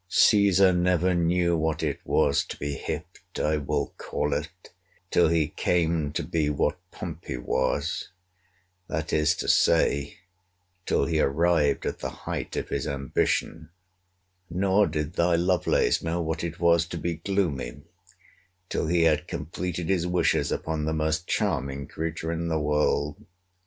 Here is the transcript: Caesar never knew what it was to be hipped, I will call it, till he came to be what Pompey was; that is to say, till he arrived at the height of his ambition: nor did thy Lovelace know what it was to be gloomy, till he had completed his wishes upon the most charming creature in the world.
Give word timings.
Caesar 0.09 0.73
never 0.73 1.13
knew 1.13 1.55
what 1.55 1.83
it 1.83 1.99
was 2.03 2.43
to 2.43 2.57
be 2.57 2.73
hipped, 2.73 3.39
I 3.39 3.57
will 3.57 3.93
call 3.99 4.33
it, 4.33 4.49
till 5.11 5.27
he 5.27 5.47
came 5.49 6.11
to 6.13 6.23
be 6.23 6.49
what 6.49 6.79
Pompey 6.89 7.37
was; 7.37 8.09
that 8.87 9.13
is 9.13 9.35
to 9.35 9.47
say, 9.47 10.17
till 10.87 11.05
he 11.05 11.19
arrived 11.21 11.85
at 11.85 11.99
the 11.99 12.09
height 12.25 12.55
of 12.55 12.69
his 12.69 12.87
ambition: 12.87 13.69
nor 14.49 14.87
did 14.87 15.13
thy 15.13 15.35
Lovelace 15.35 16.01
know 16.01 16.19
what 16.19 16.43
it 16.43 16.59
was 16.59 16.87
to 16.87 16.97
be 16.97 17.17
gloomy, 17.17 17.83
till 18.69 18.87
he 18.87 19.03
had 19.03 19.27
completed 19.27 19.87
his 19.87 20.07
wishes 20.07 20.51
upon 20.51 20.83
the 20.85 20.93
most 20.93 21.27
charming 21.27 21.85
creature 21.85 22.31
in 22.31 22.47
the 22.47 22.59
world. 22.59 23.23